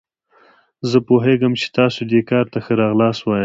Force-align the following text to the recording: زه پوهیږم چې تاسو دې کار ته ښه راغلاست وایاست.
زه 0.89 0.97
پوهیږم 1.07 1.53
چې 1.61 1.67
تاسو 1.77 2.01
دې 2.11 2.21
کار 2.29 2.45
ته 2.51 2.57
ښه 2.65 2.73
راغلاست 2.81 3.21
وایاست. 3.23 3.39